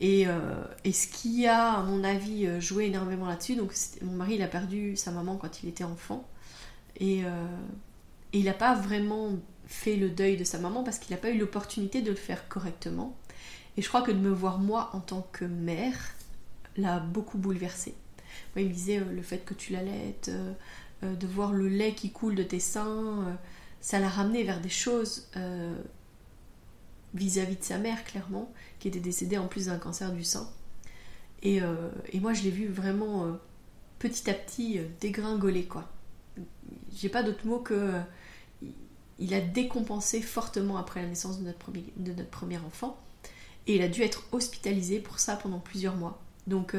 [0.00, 4.36] Et, euh, ce qui a, à mon avis, euh, joué énormément là-dessus, donc mon mari,
[4.36, 6.26] il a perdu sa maman quand il était enfant.
[7.00, 7.22] Et,
[8.34, 9.30] il n'a pas vraiment
[9.66, 12.46] fait le deuil de sa maman parce qu'il n'a pas eu l'opportunité de le faire
[12.48, 13.16] correctement.
[13.78, 15.96] Et je crois que de me voir moi en tant que mère
[16.76, 17.94] l'a beaucoup bouleversé
[18.56, 20.52] il me disait euh, le fait que tu l'allaites, euh,
[21.04, 23.38] euh, de voir le lait qui coule de tes seins,
[23.80, 25.28] ça l'a ramené vers des choses
[27.14, 30.50] vis-à-vis de sa mère, clairement, qui était décédée en plus d'un cancer du sein.
[31.42, 31.60] Et,
[32.14, 33.38] moi, je l'ai vu vraiment
[34.00, 35.88] petit à petit dégringoler, quoi.
[36.92, 37.92] J'ai pas d'autre mot que.
[39.20, 43.00] il a décompensé fortement après la naissance de notre, premier, de notre premier enfant.
[43.68, 46.20] Et il a dû être hospitalisé pour ça pendant plusieurs mois.
[46.48, 46.74] Donc,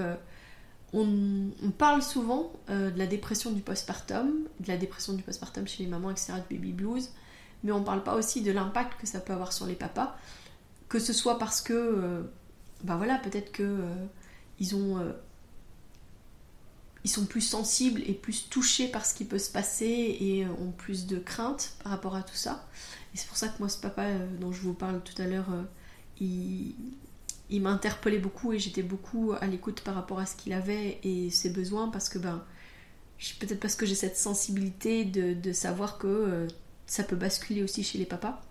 [0.93, 5.83] on, parle souvent euh, de la dépression du postpartum, de la dépression du postpartum chez
[5.83, 7.09] les mamans, etc., de baby blues,
[7.63, 10.17] mais on parle pas aussi de l'impact que ça peut avoir sur les papas,
[10.87, 12.23] que ce soit parce que, euh,
[12.83, 14.05] bah voilà, peut-être que euh,
[14.59, 14.97] ils ont,
[17.03, 20.71] ils sont plus sensibles et plus touchés par ce qui peut se passer et ont
[20.71, 22.67] plus de crainte par rapport à tout ça.
[23.13, 24.05] Et c'est pour ça que moi, ce papa
[24.41, 25.47] dont je vous parle tout à l'heure,
[26.19, 26.75] il,
[27.49, 30.99] il m'a interpellé beaucoup et j'étais beaucoup à l'écoute par rapport à ce qu'il avait
[31.03, 32.43] et ses besoins parce que ben
[33.39, 36.47] peut-être parce que j'ai cette sensibilité de, savoir que euh,
[36.85, 38.41] ça peut basculer aussi chez les papas.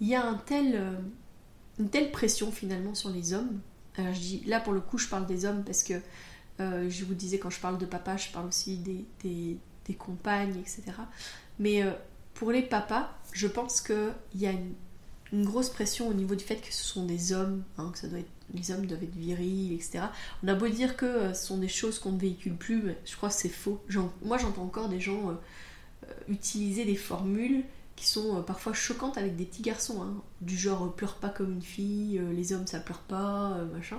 [0.00, 0.98] Il y a euh,
[1.78, 3.60] une telle pression finalement sur les hommes.
[3.96, 5.94] Alors je dis là pour le coup je parle des hommes parce que
[6.60, 10.82] euh, je vous disais quand je parle de papa je parle aussi des compagnes etc.
[11.58, 11.82] Mais
[12.34, 14.74] pour les papas je pense qu'il y a une
[15.32, 18.08] une grosse pression au niveau du fait que ce sont des hommes, hein, que ça
[18.08, 20.04] doit être, les hommes doivent être virils, etc.
[20.42, 22.98] On a beau dire que euh, ce sont des choses qu'on ne véhicule plus, mais
[23.04, 23.82] je crois que c'est faux.
[24.22, 25.34] moi j'entends encore des gens euh,
[26.04, 27.64] euh, utiliser des formules
[27.96, 31.62] qui sont parfois choquantes avec des petits garçons, hein, du genre pleure pas comme une
[31.62, 33.98] fille, les hommes ça pleure pas, machin.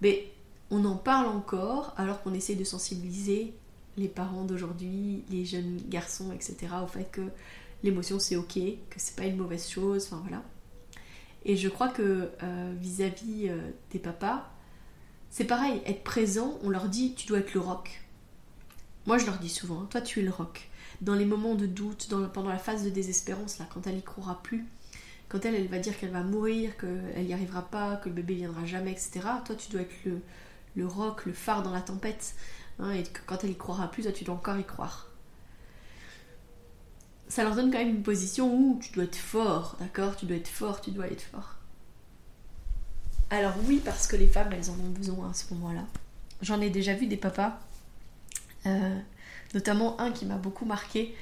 [0.00, 0.32] Mais
[0.70, 3.52] on en parle encore alors qu'on essaie de sensibiliser
[3.98, 6.56] les parents d'aujourd'hui, les jeunes garçons, etc.
[6.82, 7.20] au fait que
[7.82, 10.42] l'émotion c'est ok, que c'est pas une mauvaise chose, enfin voilà.
[11.44, 14.50] Et je crois que euh, vis-à-vis euh, des papas,
[15.30, 18.02] c'est pareil, être présent, on leur dit tu dois être le rock.
[19.06, 20.68] Moi je leur dis souvent, toi tu es le rock.
[21.00, 24.42] Dans les moments de doute, pendant la phase de désespérance, là, quand elle y croira
[24.42, 24.66] plus,
[25.30, 28.34] quand elle, elle va dire qu'elle va mourir, qu'elle n'y arrivera pas, que le bébé
[28.34, 30.20] viendra jamais, etc., toi, tu dois être le,
[30.74, 32.34] le roc, le phare dans la tempête.
[32.80, 35.09] Hein, et que quand elle y croira plus, toi, tu dois encore y croire.
[37.30, 40.16] Ça leur donne quand même une position où tu dois être fort, d'accord?
[40.16, 41.54] Tu dois être fort, tu dois être fort.
[43.30, 45.84] Alors oui, parce que les femmes, elles en ont besoin à ce moment-là.
[46.42, 47.60] J'en ai déjà vu des papas,
[48.66, 48.98] euh,
[49.54, 51.14] notamment un qui m'a beaucoup marqué.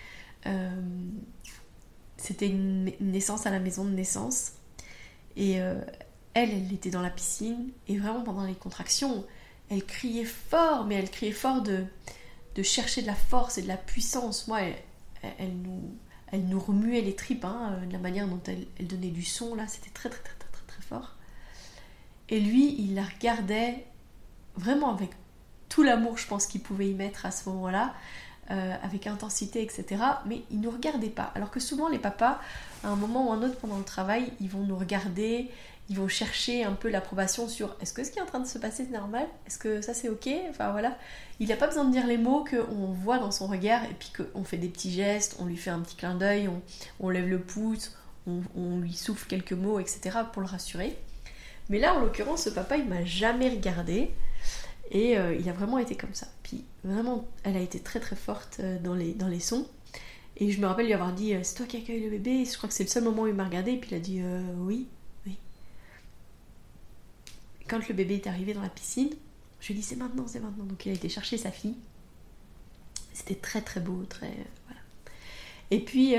[0.47, 0.71] Euh,
[2.17, 4.53] c'était une naissance à la maison de naissance.
[5.37, 5.79] Et euh,
[6.33, 7.69] elle, elle était dans la piscine.
[7.87, 9.27] Et vraiment, pendant les contractions,
[9.69, 11.85] elle criait fort, mais elle criait fort de,
[12.55, 14.49] de chercher de la force et de la puissance.
[14.49, 14.61] Moi,
[15.23, 15.97] nous,
[16.31, 19.55] elle nous remuait les tripes, hein, de la manière dont elle, elle donnait du son,
[19.55, 21.15] là, c'était très, très, très, très, très, très fort.
[22.29, 23.87] Et lui, il la regardait
[24.57, 25.11] vraiment avec
[25.69, 27.95] tout l'amour, je pense, qu'il pouvait y mettre à ce moment-là.
[28.51, 30.03] Euh, avec intensité, etc.
[30.25, 31.31] Mais ils ne nous regardaient pas.
[31.35, 32.41] Alors que souvent les papas,
[32.83, 35.51] à un moment ou un autre pendant le travail, ils vont nous regarder,
[35.91, 38.47] ils vont chercher un peu l'approbation sur est-ce que ce qui est en train de
[38.47, 39.27] se passer c'est normal?
[39.47, 40.29] Est-ce que ça c'est ok?
[40.51, 40.99] Enfin voilà.
[41.41, 44.13] Il n'a pas besoin de dire les mots qu'on voit dans son regard et puis
[44.15, 46.51] qu'on fait des petits gestes, on lui fait un petit clin d'œil,
[47.01, 47.97] on, lève le pouce,
[48.27, 50.19] on, lui souffle quelques mots, etc.
[50.33, 50.99] pour le rassurer.
[51.71, 54.11] Mais là en l'occurrence, ce papa il m'a jamais regardé.
[54.91, 56.27] Et euh, il a vraiment été comme ça.
[56.43, 59.67] Puis vraiment, elle a été très très forte euh, dans, les, dans les sons.
[60.39, 62.45] Et je me rappelle lui avoir dit euh, C'est toi qui accueilles le bébé?
[62.45, 63.73] Je crois que c'est le seul moment où il m'a regardé.
[63.73, 64.23] Et puis il a dit
[64.57, 64.89] oui.
[67.69, 69.11] Quand le bébé est arrivé dans la piscine,
[69.61, 70.65] je lui ai dit C'est maintenant, c'est maintenant.
[70.65, 71.77] Donc il a été chercher sa fille.
[73.13, 74.33] C'était très très beau, très.
[74.67, 74.81] Voilà.
[75.71, 76.15] Et puis.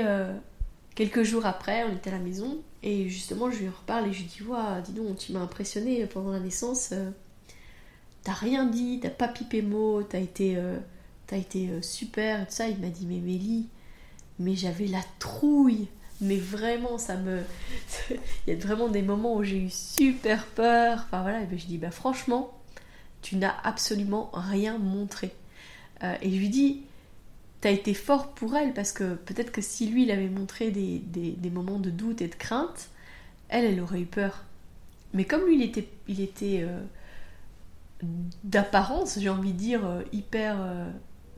[0.96, 4.18] Quelques jours après, on était à la maison et justement, je lui reparle et je
[4.18, 6.92] lui dis Waouh, dis donc, tu m'as impressionné pendant la naissance
[8.22, 10.78] t'as rien dit, t'as pas pipé mot, t'as été, euh,
[11.32, 12.68] été euh, super, et tout ça.
[12.68, 13.68] Il m'a dit, mais Mélie,
[14.38, 15.88] mais j'avais la trouille.
[16.20, 17.42] Mais vraiment, ça me.
[18.10, 18.16] Il
[18.48, 21.04] y a vraiment des moments où j'ai eu super peur.
[21.06, 22.52] Enfin voilà, et ben, je dis, bah franchement,
[23.22, 25.32] tu n'as absolument rien montré.
[26.02, 26.82] Euh, et je lui dis,
[27.60, 31.50] t'as été fort pour elle parce que peut-être que si lui, il avait montré des,
[31.50, 32.88] moments de doute et de crainte,
[33.48, 34.44] elle, elle aurait eu peur.
[35.12, 36.64] Mais comme lui, il était, il était
[38.44, 40.90] d'apparence, j'ai envie de dire, euh, hyper euh,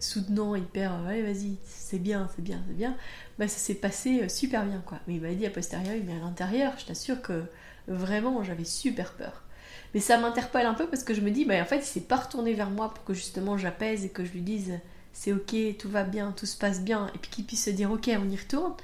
[0.03, 2.97] soutenant, hyper euh, allez vas-y, c'est bien, c'est bien, c'est bien,
[3.38, 4.99] bah ça s'est passé super bien quoi.
[5.07, 7.45] Mais il m'a dit à posteriori, mais à l'intérieur, je t'assure que
[7.88, 9.43] vraiment j'avais super peur.
[9.95, 12.01] Mais ça m'interpelle un peu parce que je me dis, bah en fait il s'est
[12.01, 14.73] pas retourné vers moi pour que justement j'apaise et que je lui dise
[15.12, 17.91] c'est ok, tout va bien, tout se passe bien, et puis qu'il puisse se dire
[17.91, 18.75] ok, on y retourne.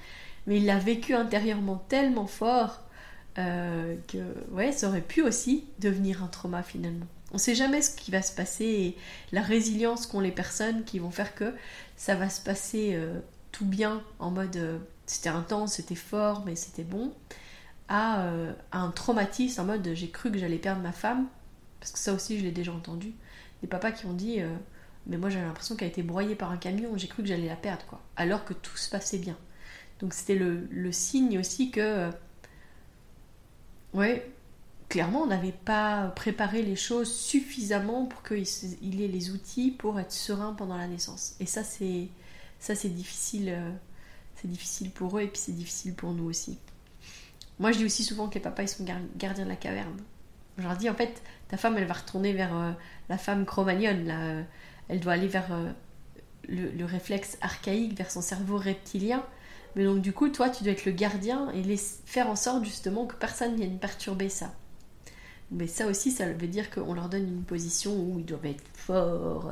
[0.46, 2.82] Mais il l'a vécu intérieurement tellement fort
[3.36, 4.18] que
[4.50, 7.06] ouais, ça aurait pu aussi devenir un trauma finalement.
[7.30, 8.96] On ne sait jamais ce qui va se passer et
[9.32, 11.54] la résilience qu'ont les personnes qui vont faire que
[11.96, 13.20] ça va se passer euh,
[13.52, 17.12] tout bien en mode euh, c'était intense, c'était fort, mais c'était bon,
[17.90, 21.26] euh, à, un traumatisme en mode j'ai cru que j'allais perdre ma femme,
[21.80, 23.12] parce que ça aussi je l'ai déjà entendu.
[23.60, 24.38] Des papas qui ont dit
[25.06, 27.48] mais moi j'avais l'impression qu'elle a été broyée par un camion, j'ai cru que j'allais
[27.48, 29.36] la perdre quoi, alors que tout se passait bien.
[30.00, 32.10] Donc c'était le signe aussi que
[33.92, 34.30] ouais,
[34.88, 40.12] clairement, on n'avait pas préparé les choses suffisamment pour qu'il ait les outils pour être
[40.12, 41.34] serein pendant la naissance.
[41.40, 42.08] Et ça, c'est
[42.88, 43.50] difficile.
[43.50, 43.70] Euh,
[44.36, 46.58] c'est difficile pour eux et puis c'est difficile pour nous aussi.
[47.58, 48.84] Moi, je dis aussi souvent que les papas, ils sont
[49.16, 49.96] gardiens de la caverne.
[50.58, 52.70] Je leur dis, en fait, ta femme, elle va retourner vers euh,
[53.08, 54.06] la femme chromagnonne.
[54.06, 54.20] Là.
[54.20, 54.42] Euh,
[54.88, 55.48] elle doit aller vers
[56.48, 59.24] le, réflexe archaïque, vers son cerveau reptilien.
[59.76, 63.06] Mais donc, du coup, toi, tu dois être le gardien et faire en sorte justement
[63.06, 64.54] que personne ne vienne perturber ça.
[65.50, 68.64] Mais ça aussi, ça veut dire qu'on leur donne une position où ils doivent être
[68.74, 69.50] forts.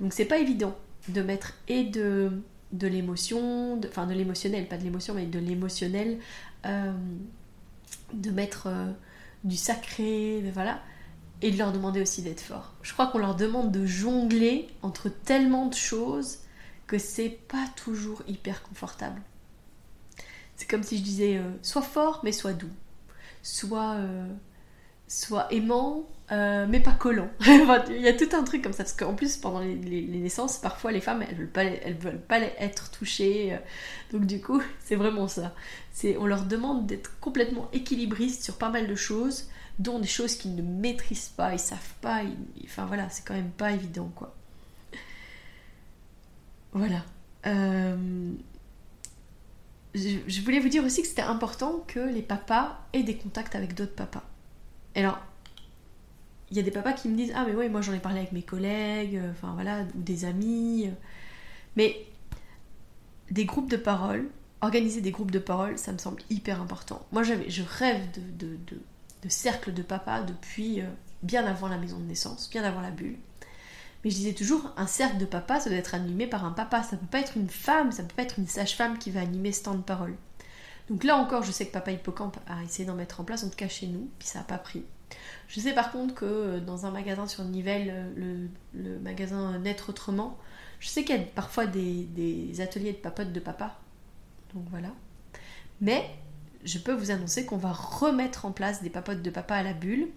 [0.00, 0.76] Donc c'est pas évident
[1.08, 2.30] de mettre et de,
[2.72, 6.18] de l'émotion, enfin de, l'émotionnel, pas de l'émotion, mais de l'émotionnel,
[6.66, 6.92] euh,
[8.12, 8.92] de mettre euh,
[9.44, 10.80] du sacré, voilà,
[11.42, 12.72] et de leur demander aussi d'être forts.
[12.82, 16.38] Je crois qu'on leur demande de jongler entre tellement de choses
[16.86, 19.20] que c'est pas toujours hyper confortable.
[20.56, 22.70] C'est comme si je disais euh, sois fort mais sois doux,
[23.42, 23.96] sois
[25.10, 27.28] soit aimant, euh, mais pas collant.
[27.46, 30.92] Il y a tout un truc comme ça, parce qu'en plus, pendant les, naissances, parfois
[30.92, 33.54] les femmes, elles veulent pas, elles veulent pas être touchées.
[33.54, 33.58] Euh.
[34.12, 35.52] donc du coup, c'est vraiment ça.
[36.16, 39.48] On leur demande d'être complètement équilibristes sur pas mal de choses,
[39.80, 42.22] dont des choses qu'ils ne maîtrisent pas, ils savent pas.
[42.64, 44.36] enfin voilà, c'est quand même pas évident, quoi.
[46.72, 47.04] Voilà.
[47.46, 48.30] Euh,
[49.96, 53.74] je voulais vous dire aussi que c'était important que les papas aient des contacts avec
[53.74, 54.22] d'autres papas
[54.94, 55.18] alors,
[56.50, 58.18] il y a des papas qui me disent Ah, mais oui, moi j'en ai parlé
[58.18, 60.90] avec mes collègues, euh, enfin voilà, ou des amis.
[61.76, 62.04] Mais
[63.30, 64.28] des groupes de parole,
[64.60, 67.06] organiser des groupes de parole, ça me semble hyper important.
[67.12, 68.02] Moi, je rêve
[68.36, 68.58] de,
[69.28, 70.86] cercle de papa depuis euh,
[71.22, 73.16] bien avant la maison de naissance, bien avant la bulle.
[74.02, 76.82] Mais je disais toujours, un cercle de papa, ça doit être animé par un papa.
[76.82, 79.52] Ça peut pas être une femme, ça peut pas être une sage-femme qui va animer
[79.52, 80.16] ce temps de parole.
[80.90, 83.48] Donc là encore, je sais que papa hippocampe a essayé d'en mettre en place, en
[83.48, 84.84] tout cas chez nous, puis ça n'a pas pris.
[85.48, 89.90] Je sais par contre que euh, dans un magasin sur Nivelles, euh, le, magasin Naître
[89.90, 90.36] Autrement,
[90.80, 93.78] je sais qu'il y a parfois des, ateliers de papote de papa.
[94.52, 94.88] Donc voilà.
[95.80, 96.10] Mais
[96.64, 99.72] je peux vous annoncer qu'on va remettre en place des papotes de papa à la
[99.72, 100.08] bulle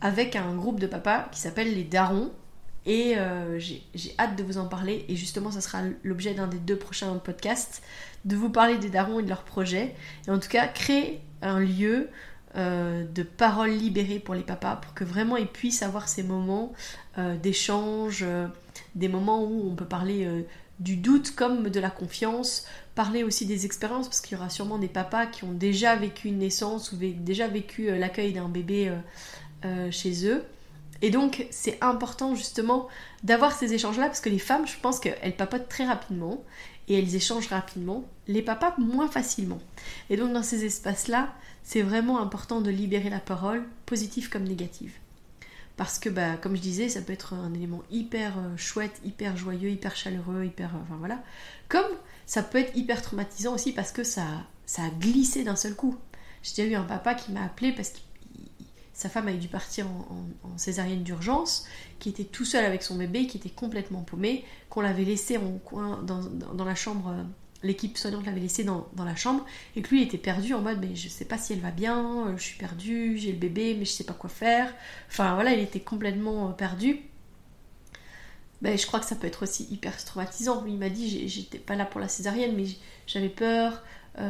[0.00, 2.30] avec un groupe de papas qui s'appelle les Darons.
[2.86, 5.04] Et euh, j'ai hâte de vous en parler.
[5.08, 7.82] Et justement, ça sera l'objet d'un des deux prochains podcasts,
[8.24, 9.94] de vous parler des darons et de leurs projets.
[10.26, 12.10] Et en tout cas, créer un lieu
[12.56, 16.72] euh, de parole libérée pour les papas, pour que vraiment ils puissent avoir ces moments
[17.18, 18.24] euh, d'échange,
[18.94, 20.44] des moments où on peut parler
[20.78, 24.78] du doute comme de la confiance, parler aussi des expériences, parce qu'il y aura sûrement
[24.78, 28.92] des papas qui ont déjà vécu une naissance ou déjà vécu l'accueil d'un bébé
[29.90, 30.44] chez eux.
[31.02, 32.88] Et donc, c'est important justement
[33.22, 36.42] d'avoir ces échanges-là parce que les femmes, je pense qu'elles papotent très rapidement
[36.88, 39.58] et elles échangent rapidement, les papas moins facilement.
[40.10, 44.92] Et donc, dans ces espaces-là, c'est vraiment important de libérer la parole, positive comme négative.
[45.76, 49.36] Parce que, bah, comme je disais, ça peut être un élément hyper euh, chouette, hyper
[49.36, 50.74] joyeux, hyper chaleureux, hyper.
[50.74, 51.20] Euh, enfin voilà.
[51.68, 51.90] Comme
[52.26, 54.24] ça peut être hyper traumatisant aussi parce que ça,
[54.66, 55.96] ça a glissé d'un seul coup.
[56.42, 58.03] J'ai déjà eu un papa qui m'a appelé parce qu'il
[58.94, 61.66] sa femme avait dû partir en, césarienne d'urgence,
[61.98, 65.58] qui était tout seul avec son bébé, qui était complètement paumé, qu'on l'avait laissé en
[65.64, 67.22] coin dans, la chambre, euh,
[67.64, 70.94] l'équipe soignante l'avait laissé dans, la chambre, et que lui était perdu en mode mais
[70.94, 73.84] je sais pas si elle va bien, euh, je suis perdu, j'ai le bébé, mais
[73.84, 74.72] je sais pas quoi faire.
[75.08, 77.00] Enfin voilà, il était complètement euh, perdu.
[78.62, 80.64] Ben, je crois que ça peut être aussi hyper traumatisant.
[80.66, 82.64] il m'a dit j'étais pas là pour la césarienne, mais
[83.06, 83.82] j'avais peur.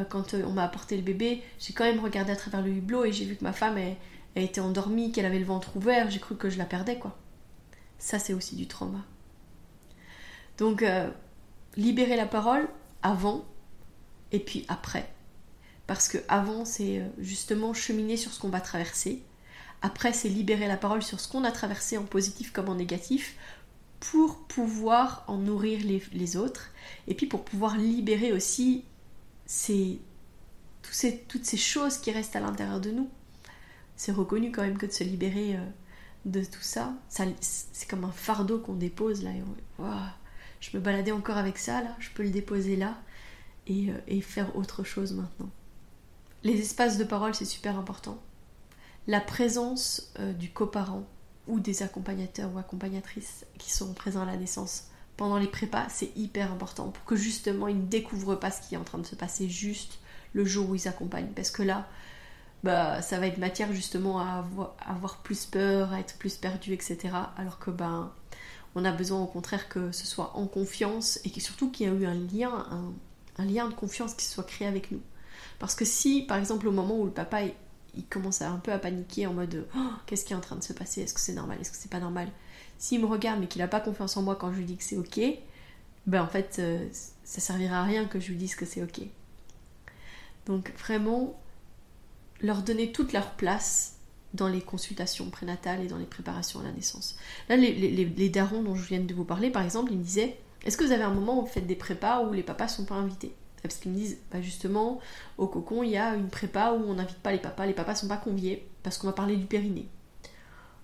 [0.09, 3.13] quand on m'a apporté le bébé, j'ai quand même regardé à travers le hublot et
[3.13, 3.97] j'ai vu que ma femme est
[4.35, 7.17] elle était endormie, qu'elle avait le ventre ouvert, j'ai cru que je la perdais, quoi.
[7.99, 9.05] Ça, c'est aussi du trauma.
[10.59, 11.11] Donc, euh,
[11.77, 12.69] libérer la parole
[13.03, 13.45] avant
[14.33, 15.13] et puis après.
[15.87, 19.23] Parce que avant, c'est euh, justement cheminer sur ce qu'on va traverser.
[19.83, 23.37] Après, c'est libérer la parole sur ce qu'on a traversé en positif comme en négatif
[24.01, 25.81] pour pouvoir en nourrir
[26.13, 26.71] les, autres.
[27.07, 28.85] Et puis pour pouvoir libérer aussi
[30.83, 33.09] toutes ces choses qui restent à l'intérieur de nous
[33.97, 35.65] c'est reconnu quand même que de se libérer euh,
[36.25, 39.31] de tout ça, c'est comme un fardeau qu'on dépose là.
[40.61, 42.97] je me baladais encore avec ça là, je peux le déposer là
[43.67, 45.51] et, euh, faire autre chose maintenant.
[46.43, 48.19] Les espaces de parole, c'est super important.
[49.07, 51.05] La présence euh, du coparent
[51.47, 56.11] ou des accompagnateurs ou accompagnatrices qui sont présents à la naissance pendant les prépas, c'est
[56.17, 59.07] hyper important pour que justement ils ne découvrent pas ce qui est en train de
[59.07, 59.99] se passer juste
[60.33, 61.33] le jour où ils accompagnent.
[61.37, 61.87] Parce que là,
[62.65, 64.43] bah, ça va être matière justement à
[64.87, 67.11] avoir, plus peur, à être plus perdu, etc.
[67.37, 68.11] Alors que ben,
[68.75, 71.93] on a besoin au contraire que ce soit en confiance et surtout qu'il y ait
[71.93, 72.67] eu un lien,
[73.37, 75.03] un, lien de confiance qui soit créé avec nous.
[75.59, 78.79] Parce que si, par exemple, au moment où le papa il, commence un peu à
[78.79, 81.03] paniquer en mode oh, qu'est-ce qui est en train de se passer?
[81.03, 81.59] Est-ce que c'est normal?
[81.61, 82.29] Est-ce que c'est pas normal?
[82.79, 84.85] S'il me regarde mais qu'il n'a pas confiance en moi quand je lui dis que
[84.85, 85.21] c'est ok,
[86.07, 86.89] ben en fait euh,
[87.25, 89.03] ça servira à rien que je lui dise que c'est ok.
[90.47, 91.39] Donc vraiment
[92.41, 93.95] leur donner toute leur place
[94.35, 97.17] dans les consultations prénatales et dans les préparations à la naissance.
[97.49, 100.77] Là, les, darons dont je viens de vous parler, par exemple, ils me disaient Est-ce
[100.77, 102.97] que vous avez un moment où vous faites des prépas où les papas sont pas
[102.97, 103.33] invités?
[103.63, 105.01] Parce qu'ils me disent bah Justement,
[105.39, 107.95] au cocon, il y a une prépa où on n'invite pas les papas, les papas
[107.95, 109.89] sont pas conviés parce qu'on va parler du périnée.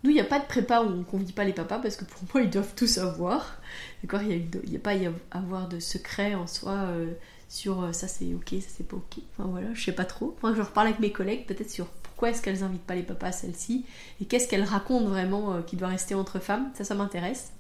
[0.02, 1.96] Nous, il n'y a pas de prépa où on ne convie pas les papas parce
[1.96, 3.60] que pour moi, ils doivent tous savoir.
[4.02, 6.72] D'accord Il n'y a, a, pas à avoir de secret en soi.
[6.72, 7.12] Euh,
[7.50, 9.18] sur euh, ça c'est ok, ça c'est pas ok.
[9.32, 10.34] Enfin voilà, je sais pas trop.
[10.38, 13.26] Enfin, je reparle avec mes collègues peut-être sur pourquoi est-ce qu'elles invitent pas les papas
[13.26, 13.84] à celle-ci
[14.20, 16.70] et qu'est-ce qu'elles racontent vraiment euh, qui doit rester entre femmes.
[16.74, 17.53] Ça, ça m'intéresse.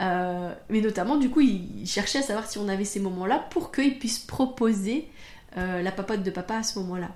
[0.00, 3.72] Euh, mais notamment, du coup, ils cherchaient à savoir si on avait ces moments-là pour
[3.72, 5.08] qu'ils puissent proposer
[5.54, 7.10] la papote de papa à ce moment-là.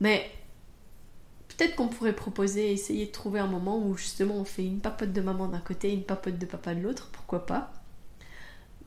[0.00, 0.28] Mais
[1.46, 5.12] peut-être qu'on pourrait proposer, essayer de trouver un moment où justement on fait une papote
[5.12, 7.72] de maman d'un côté et une papote de papa de l'autre, pourquoi pas.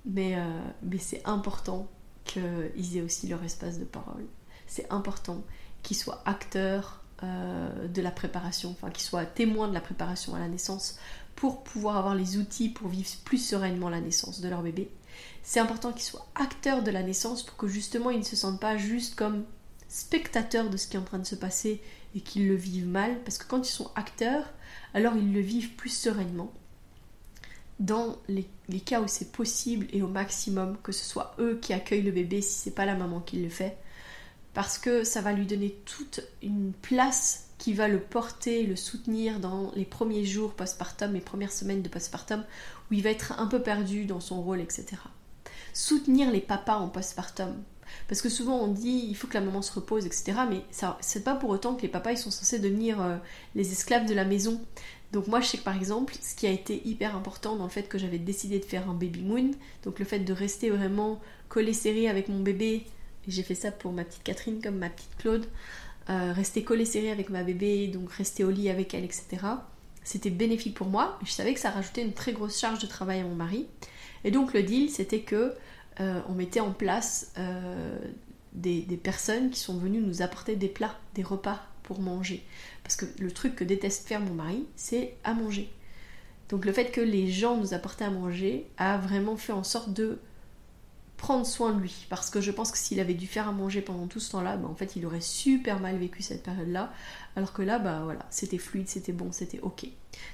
[0.05, 1.87] Mais, euh, mais c'est important
[2.23, 4.25] qu'ils aient aussi leur espace de parole.
[4.67, 5.43] C'est important
[5.83, 10.39] qu'ils soient acteurs euh, de la préparation, enfin qu'ils soient témoins de la préparation à
[10.39, 10.97] la naissance
[11.35, 14.89] pour pouvoir avoir les outils pour vivre plus sereinement la naissance de leur bébé.
[15.43, 18.59] C'est important qu'ils soient acteurs de la naissance pour que justement ils ne se sentent
[18.59, 19.43] pas juste comme
[19.87, 21.81] spectateurs de ce qui est en train de se passer
[22.15, 24.45] et qu'ils le vivent mal, parce que quand ils sont acteurs,
[24.93, 26.51] alors ils le vivent plus sereinement
[27.81, 28.47] dans les,
[28.79, 32.41] cas où c'est possible et au maximum que ce soit eux qui accueillent le bébé
[32.41, 33.77] si c'est pas la maman qui le fait
[34.53, 39.39] parce que ça va lui donner toute une place qui va le porter, le soutenir
[39.39, 42.43] dans les premiers jours postpartum, les premières semaines de postpartum,
[42.89, 44.97] où il va être un peu perdu dans son rôle, etc.
[45.73, 47.53] Soutenir les papas en postpartum.
[48.07, 50.33] Parce que souvent on dit il faut que la maman se repose, etc.
[50.49, 53.17] Mais ça, c'est pas pour autant que les papas ils sont censés devenir euh,
[53.55, 54.59] les esclaves de la maison.
[55.11, 57.69] Donc moi je sais que par exemple, ce qui a été hyper important dans le
[57.69, 59.51] fait que j'avais décidé de faire un baby moon,
[59.83, 62.85] donc le fait de rester vraiment collé serré avec mon bébé
[63.27, 65.45] j'ai fait ça pour ma petite Catherine comme ma petite Claude.
[66.09, 69.27] Euh, rester collée serrée avec ma bébé, donc rester au lit avec elle, etc.
[70.03, 71.19] C'était bénéfique pour moi.
[71.23, 73.67] Je savais que ça rajoutait une très grosse charge de travail à mon mari.
[74.23, 75.53] Et donc le deal, c'était que
[75.99, 77.99] euh, on mettait en place euh,
[78.53, 81.61] des, personnes qui sont venues nous apporter des plats, des repas
[81.99, 82.43] manger.
[82.83, 85.71] Parce que le truc que déteste faire mon mari, c'est à manger.
[86.49, 89.93] Donc le fait que les gens nous apportaient à manger a vraiment fait en sorte
[89.93, 90.19] de
[91.21, 92.07] prendre soin de lui.
[92.09, 94.57] Parce que je pense que s'il avait dû faire à manger pendant tout ce temps-là,
[94.57, 96.91] bah, en fait, il aurait super mal vécu cette période-là.
[97.35, 99.85] Alors que là, bah voilà, c'était fluide, c'était bon, c'était ok.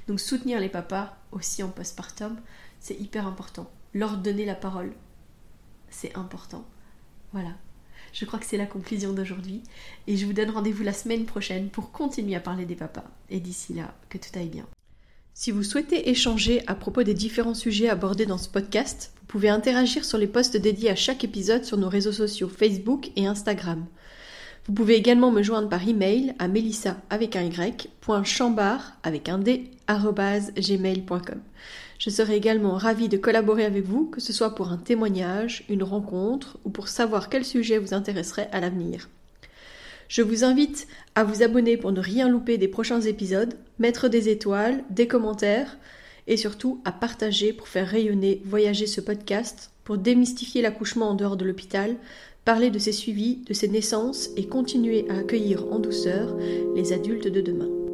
[0.08, 2.38] Donc soutenir les papas aussi en postpartum,
[2.80, 3.70] c'est hyper important.
[3.94, 4.94] Leur donner la parole,
[5.90, 6.66] c'est important.
[7.34, 7.52] Voilà.
[8.18, 9.62] Je crois que c'est la conclusion d'aujourd'hui.
[10.08, 13.04] Et je vous donne rendez-vous la semaine prochaine pour continuer à parler des papas.
[13.30, 14.66] Et d'ici là, que tout aille bien.
[15.36, 19.50] Si vous souhaitez échanger à propos des différents sujets abordés dans ce podcast, vous pouvez
[19.50, 23.86] interagir sur les posts dédiés à chaque épisode sur nos réseaux sociaux Facebook et Instagram.
[24.68, 27.88] Vous pouvez également me joindre par email à melissa avec un y,
[29.02, 29.72] avec un d.
[31.98, 35.84] Je serai également ravie de collaborer avec vous, que ce soit pour un témoignage, une
[35.84, 39.08] rencontre ou pour savoir quel sujet vous intéresserait à l'avenir.
[40.10, 44.28] Je vous invite à vous abonner pour ne rien louper des prochains épisodes, mettre des
[44.28, 45.78] étoiles, des commentaires
[46.28, 51.38] et surtout à partager pour faire rayonner, voyager ce podcast, pour démystifier l'accouchement en dehors
[51.38, 51.96] de l'hôpital,
[52.48, 56.34] parler de ses suivis, de ses naissances et continuer à accueillir en douceur
[56.78, 57.87] les adultes de demain.